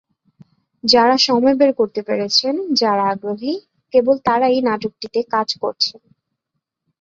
[0.83, 3.53] যাঁরা সময় বের করতে পেরেছেন, যাঁরা আগ্রহী,
[3.93, 6.01] কেবল তাঁরাই নাটকটিতে কাজ করছেন।